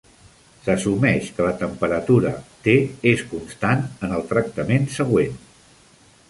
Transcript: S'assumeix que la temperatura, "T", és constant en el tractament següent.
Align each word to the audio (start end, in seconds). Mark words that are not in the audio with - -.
S'assumeix 0.61 1.27
que 1.35 1.45
la 1.47 1.51
temperatura, 1.59 2.31
"T", 2.69 2.75
és 3.13 3.21
constant 3.35 3.85
en 4.09 4.17
el 4.19 4.25
tractament 4.33 4.91
següent. 4.97 5.39